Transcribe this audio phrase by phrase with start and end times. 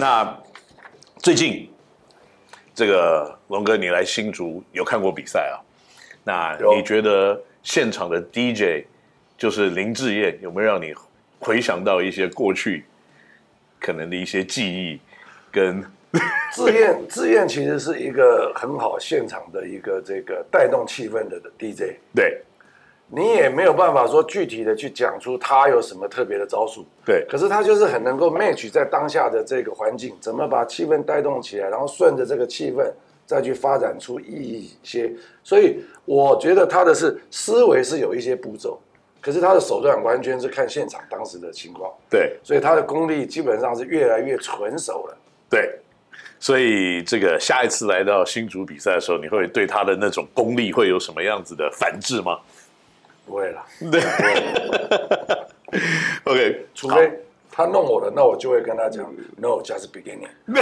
[0.00, 0.40] 那
[1.16, 1.68] 最近
[2.72, 5.58] 这个龙哥，你来新竹有看过比赛啊？
[6.22, 8.86] 那你觉得现场的 DJ
[9.36, 10.94] 就是林志燕，有没有让你
[11.40, 12.84] 回想到一些过去
[13.80, 15.00] 可能的一些记忆？
[15.50, 15.82] 跟
[16.52, 21.96] 志愿志愿其实是一个很好现场的一个这个带动气氛的 DJ。
[22.14, 22.40] 对。
[23.10, 27.24] 你也没有办法说具体的去讲出他有什么特别的招数，对。
[27.26, 32.84] 可是他就是很能够 match 在当下的这个环境，怎么把气氛带动起来，然后顺着这个气氛
[33.24, 35.10] 再去发展出一些。
[35.42, 38.78] 所以我觉得他的是思维是有一些步骤，
[39.22, 41.90] 可是他的手段完全是看现场当时的情况。
[42.10, 42.36] 对。
[42.42, 45.16] 所以他的功力基本上是越来越纯熟了。
[45.48, 45.78] 对。
[46.40, 52.38] 所以这个下一次来到新竹比赛的时候，你会对他的那种功力会有什么样子的反制吗？
[53.28, 54.00] 不会了，对
[56.24, 57.12] ，OK，除非
[57.50, 59.04] 他弄我了，那我就会跟他讲
[59.36, 60.28] ，No，just beginning。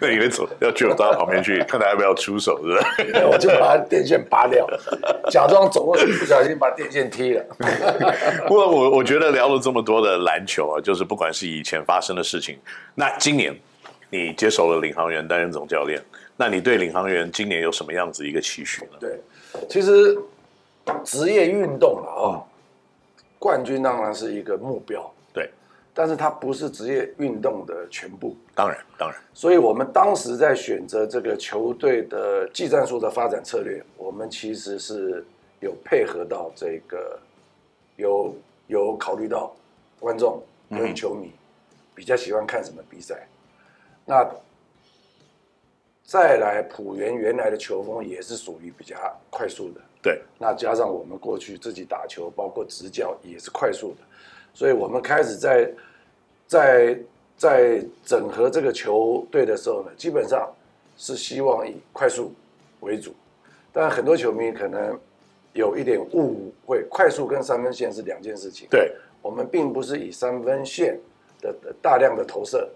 [0.00, 2.86] 那你会走，要去我到他旁边去，看他要不要出手，是吧？
[3.30, 4.66] 我就把他电线拔掉，
[5.30, 7.44] 假装走过去，不小心把电线踢了。
[8.46, 12.58] 不过我我觉得聊了这么多的篮球啊，就是不管是以前发生的事情，
[12.94, 13.56] 那今年
[14.10, 16.02] 你接手了领航员担任总教练，
[16.36, 18.98] 那你对领航员今年有什么样子一个期许呢？
[19.00, 19.18] 对。
[19.68, 20.18] 其实
[21.04, 22.44] 职业运动了啊、哦，
[23.38, 25.50] 冠军当然是一个目标，对，
[25.92, 28.36] 但是它不是职业运动的全部。
[28.54, 29.18] 当然，当然。
[29.32, 35.24] 所以我们当时在选择这个球队的技战术的发展策略，我们其实是
[35.60, 37.18] 有配合到这个，
[37.96, 38.34] 有
[38.66, 39.54] 有考虑到
[40.00, 41.32] 观众跟球迷
[41.94, 43.26] 比较喜欢看什么比赛，
[44.04, 44.28] 那。
[46.06, 48.94] 再来，浦原原来的球风也是属于比较
[49.30, 50.20] 快速的，对。
[50.38, 54.04] 那加上我们过去自己打球，包括执教也是快速的，
[54.52, 55.72] 所以我们开始在
[56.46, 56.98] 在
[57.38, 60.48] 在整合这个球队的时候呢，基本上
[60.98, 62.32] 是希望以快速
[62.80, 63.14] 为主。
[63.72, 64.96] 但很多球迷可能
[65.54, 68.68] 有一点误会，快速跟三分线是两件事情。
[68.70, 71.00] 对，我们并不是以三分线
[71.40, 72.68] 的大量的投射。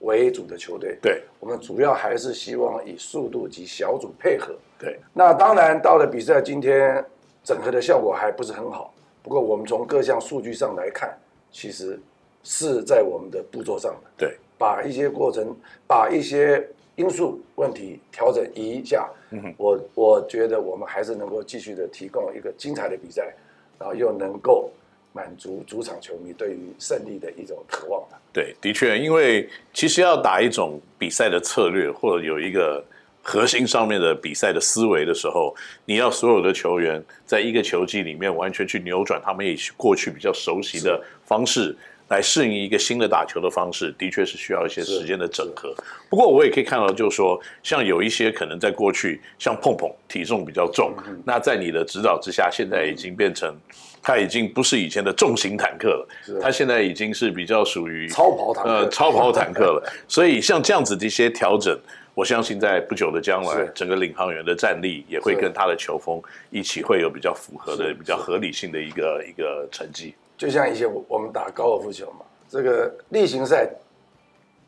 [0.00, 4.54] 为主的球队，对，我们主要还是希望以速度及小组配合。
[4.78, 7.04] 对，那当然到了比赛今天，
[7.44, 8.94] 整合的效果还不是很好。
[9.22, 11.16] 不过我们从各项数据上来看，
[11.52, 12.00] 其实
[12.42, 14.10] 是在我们的步骤上的。
[14.16, 15.54] 对，把一些过程，
[15.86, 16.66] 把一些
[16.96, 19.08] 因素问题调整一下。
[19.30, 23.34] 嗯，我我觉得我们还是能够继续的提供一个精彩的比赛，
[23.78, 24.70] 然后又能够。
[25.12, 28.02] 满足主场球迷对于胜利的一种渴望。
[28.32, 32.84] 对，的确，因为其实要打一种比赛的策略，或者有一个
[33.22, 35.54] 核心上面的比赛的思维的时候，
[35.84, 41.76] 你要所有的球员在一个球季里面完全去扭转他们也过去比较熟悉的方式，
[42.10, 45.74] 来适应一个新的打球的方式，的确是需要一些时间的整合。
[46.10, 53.56] 不过我也可以看到，就是说，像有一些可能在过去，像碰碰体重比较重，嗯、那在你的指导之下，现在已经变成。
[54.02, 56.08] 他已经不是以前的重型坦克了，
[56.40, 59.92] 他现在已经是比较属于超跑坦克，呃，超跑坦克了。
[60.08, 61.78] 所以像这样子的一些调整，
[62.14, 70.14] 我相信在不久的将来，整个领航员的战力也会跟他的球风一起会有比较符合的、比较合理性的一个一个成绩。
[70.40, 73.68] 就像以前我我们打高尔夫球嘛，这个例行赛，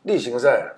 [0.03, 0.71] 例行赛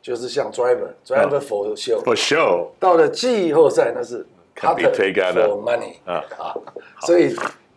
[0.00, 4.90] 就是像 driver driver for show for show，到了季后赛那是 cutter
[5.34, 6.24] for money 啊。
[6.38, 6.56] 啊，
[7.02, 7.36] 所以。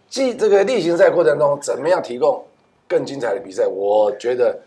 [0.10, 2.44] 季这个例行赛过程中，怎么样提供
[2.88, 3.68] 更精彩的比赛？
[3.68, 4.60] 我觉得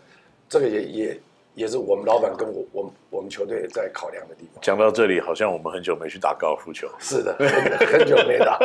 [0.47, 1.19] 这个也也
[1.55, 4.61] 也是我们老板跟我我们我们球队在考量的地方。
[4.61, 6.89] 讲到这里，好像我们很久没去打高尔夫球。
[6.99, 7.33] 是的，
[7.91, 8.57] 很久没打。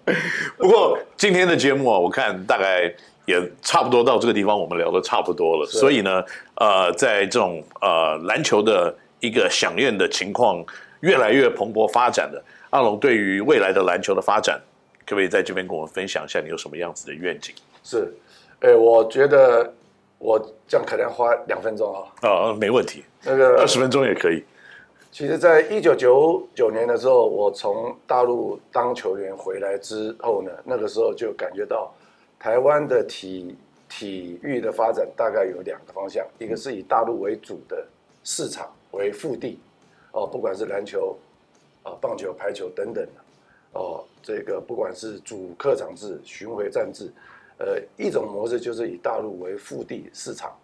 [0.58, 2.92] 不过今天的节目啊，我看大概
[3.24, 5.66] 也差不多到这个地方，我们聊的差不多了。
[5.66, 6.24] 所以呢，
[6.56, 10.64] 呃，在这种呃篮球的一个响应的情况
[11.00, 14.60] 越来越蓬勃发展的，阿龙对于未来的篮球的发展。
[15.08, 17.54] 可不可以在这边跟我们分享一下你有什么样子的愿景？
[17.84, 18.12] 是，
[18.58, 19.72] 哎，我觉得
[20.18, 22.12] 我这样可能要花两分钟啊。
[22.22, 24.44] 哦，没问题，那个二十分钟也可以。
[25.12, 31.90] 其实，在一九九九年的时候，我从大陆当球员回来之后呢，那个时候就感觉到
[32.38, 33.56] 台湾的体
[33.88, 37.86] 体育的发展大概有两个方向，一个是以大陆为主的
[38.24, 39.58] 市场为腹地，
[40.12, 41.16] 哦，不管是篮球
[41.82, 43.10] 啊、棒球、排球等等的。
[43.72, 47.10] 哦，这个不管是主客场制、巡回战制，
[47.58, 50.54] 呃，一种模式就是以大陆为腹地市场，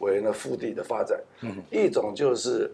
[0.00, 2.68] 为呢腹地的发展；嗯、一种就是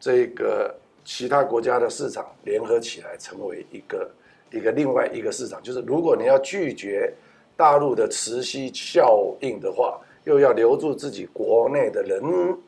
[0.00, 0.74] 这个
[1.04, 4.10] 其他国家的市场联合起来成为一个
[4.50, 5.62] 一个另外一个市场。
[5.62, 7.12] 就是如果你要拒绝
[7.56, 12.20] 大陆的磁吸效应的话，又要留住自己国内的人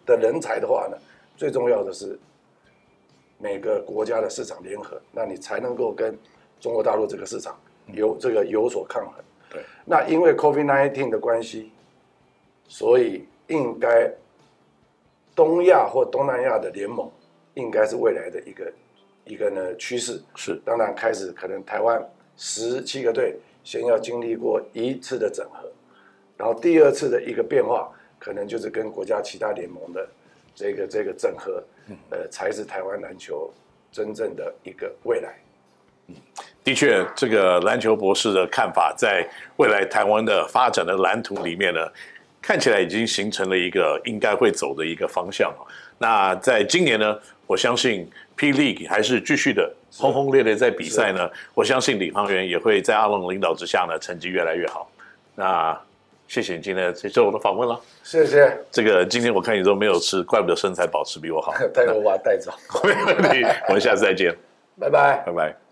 [0.07, 0.97] 的人才的话呢，
[1.37, 2.17] 最重要的是
[3.39, 6.17] 每个国家的市场联合，那你才能够跟
[6.61, 7.59] 中国大陆这个市场
[7.93, 9.25] 有这个有所抗衡。
[9.51, 11.73] 对，那因为 COVID-19 的关系，
[12.67, 14.13] 所以应该
[15.35, 17.11] 东亚或东南亚的联盟
[17.55, 18.73] 应该是未来的一个
[19.25, 20.21] 一个呢趋势。
[20.37, 22.03] 是，当然开始可能台湾
[22.37, 25.71] 十七个队先要经历过一次的整合，
[26.37, 30.09] 然后第二次的一个变化，可能就是跟国家其他联盟的
[30.55, 31.63] 这个这个整合，
[32.11, 33.51] 呃，才是台湾篮球
[33.91, 35.35] 真正的一个未来。
[36.65, 39.27] 的确，这个篮球博士的看法，在
[39.57, 41.81] 未来台湾的发展的蓝图里面呢，
[42.43, 45.51] 看起来已经形成了一个应该会走的一个方向。
[45.97, 48.53] 那在今年呢，我相信 P.
[48.53, 51.29] League 还是继续的轰轰烈烈在比赛呢。
[51.55, 54.91] 我相信领航员也会在阿龙领导之下呢，成绩越来越好。
[55.35, 55.79] 那
[56.27, 58.55] 谢谢你今天接受我的访问了，谢谢。
[58.71, 61.55] 这个今天我看你都没有吃，怪不得身材保持比我好。
[61.73, 62.53] 带我把它带走，
[62.85, 63.43] 没问题。
[63.69, 64.37] 我们下次再见，
[64.79, 65.68] 拜拜，拜拜。